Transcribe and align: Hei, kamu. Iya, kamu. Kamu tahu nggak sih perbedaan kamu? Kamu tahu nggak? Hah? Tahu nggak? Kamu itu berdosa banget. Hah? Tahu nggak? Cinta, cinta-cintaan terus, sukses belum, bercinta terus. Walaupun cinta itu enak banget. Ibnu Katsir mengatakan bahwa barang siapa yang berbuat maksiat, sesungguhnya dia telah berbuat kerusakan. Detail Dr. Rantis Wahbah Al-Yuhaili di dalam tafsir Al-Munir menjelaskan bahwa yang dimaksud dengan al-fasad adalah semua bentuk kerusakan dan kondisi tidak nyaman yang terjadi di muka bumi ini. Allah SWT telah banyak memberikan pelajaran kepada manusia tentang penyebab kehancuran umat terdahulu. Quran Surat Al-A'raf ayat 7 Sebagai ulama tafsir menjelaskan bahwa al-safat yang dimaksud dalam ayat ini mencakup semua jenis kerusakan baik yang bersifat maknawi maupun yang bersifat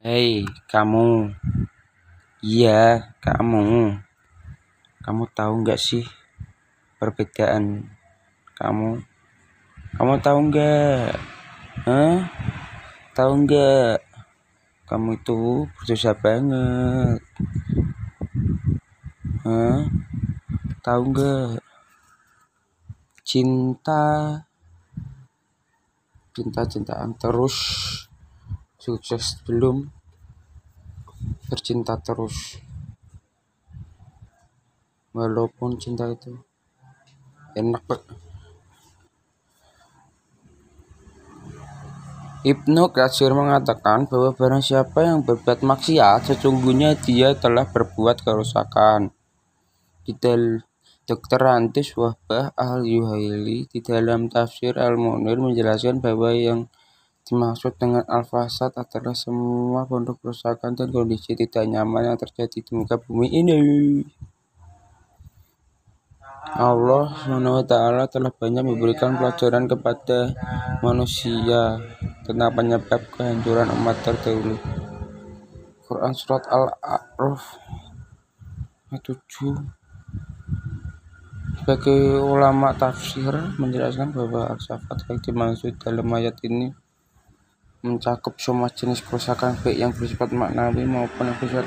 Hei, 0.00 0.48
kamu. 0.64 1.28
Iya, 2.40 3.12
kamu. 3.20 4.00
Kamu 5.04 5.28
tahu 5.36 5.60
nggak 5.60 5.76
sih 5.76 6.08
perbedaan 6.96 7.84
kamu? 8.56 9.04
Kamu 10.00 10.14
tahu 10.24 10.38
nggak? 10.48 11.20
Hah? 11.84 12.16
Tahu 13.12 13.44
nggak? 13.44 14.00
Kamu 14.88 15.20
itu 15.20 15.68
berdosa 15.68 16.16
banget. 16.16 17.20
Hah? 19.44 19.84
Tahu 20.80 21.02
nggak? 21.12 21.60
Cinta, 23.20 24.40
cinta-cintaan 26.32 27.12
terus, 27.20 27.56
sukses 28.90 29.38
belum, 29.46 29.86
bercinta 31.46 31.94
terus. 32.02 32.58
Walaupun 35.14 35.78
cinta 35.78 36.10
itu 36.10 36.34
enak 37.54 37.82
banget. 37.86 38.18
Ibnu 42.40 42.88
Katsir 42.96 43.36
mengatakan 43.36 44.08
bahwa 44.08 44.32
barang 44.32 44.64
siapa 44.64 45.04
yang 45.04 45.20
berbuat 45.20 45.60
maksiat, 45.60 46.24
sesungguhnya 46.24 46.96
dia 46.96 47.36
telah 47.36 47.68
berbuat 47.68 48.24
kerusakan. 48.24 49.12
Detail 50.08 50.64
Dr. 51.04 51.36
Rantis 51.36 51.92
Wahbah 52.00 52.56
Al-Yuhaili 52.56 53.68
di 53.68 53.84
dalam 53.84 54.32
tafsir 54.32 54.80
Al-Munir 54.80 55.36
menjelaskan 55.36 56.00
bahwa 56.00 56.32
yang 56.32 56.72
dimaksud 57.28 57.76
dengan 57.76 58.04
al-fasad 58.08 58.72
adalah 58.74 59.14
semua 59.14 59.84
bentuk 59.86 60.18
kerusakan 60.22 60.74
dan 60.74 60.88
kondisi 60.90 61.36
tidak 61.36 61.66
nyaman 61.68 62.12
yang 62.12 62.18
terjadi 62.18 62.58
di 62.64 62.72
muka 62.72 62.96
bumi 62.96 63.28
ini. 63.30 63.58
Allah 66.50 67.14
SWT 67.14 67.74
telah 68.10 68.32
banyak 68.34 68.64
memberikan 68.66 69.14
pelajaran 69.14 69.70
kepada 69.70 70.34
manusia 70.82 71.78
tentang 72.26 72.50
penyebab 72.56 73.00
kehancuran 73.14 73.70
umat 73.78 73.96
terdahulu. 74.02 74.58
Quran 75.86 76.14
Surat 76.14 76.46
Al-A'raf 76.50 77.58
ayat 78.90 79.02
7 79.06 79.58
Sebagai 81.62 82.18
ulama 82.18 82.74
tafsir 82.74 83.30
menjelaskan 83.58 84.10
bahwa 84.10 84.50
al-safat 84.54 85.06
yang 85.06 85.18
dimaksud 85.22 85.78
dalam 85.78 86.06
ayat 86.14 86.34
ini 86.46 86.74
mencakup 87.80 88.36
semua 88.36 88.68
jenis 88.68 89.00
kerusakan 89.00 89.56
baik 89.64 89.78
yang 89.80 89.92
bersifat 89.94 90.28
maknawi 90.36 90.84
maupun 90.84 91.32
yang 91.32 91.38
bersifat 91.40 91.64